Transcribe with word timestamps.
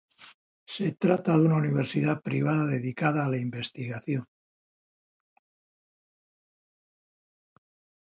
Se 0.75 0.93
trata 0.95 1.37
de 1.37 1.45
una 1.45 1.57
universidad 1.57 2.23
privada 2.23 2.65
dedicada 2.65 3.23
a 3.23 3.29
la 3.29 3.37
investigación. 3.37 4.25